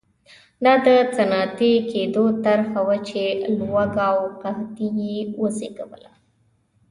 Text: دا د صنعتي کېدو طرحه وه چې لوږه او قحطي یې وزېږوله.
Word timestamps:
دا 0.63 0.73
د 0.85 0.87
صنعتي 1.15 1.73
کېدو 1.91 2.25
طرحه 2.45 2.79
وه 2.87 2.97
چې 3.09 3.23
لوږه 3.57 4.05
او 4.11 4.17
قحطي 4.41 4.87
یې 4.99 5.15
وزېږوله. 5.39 6.11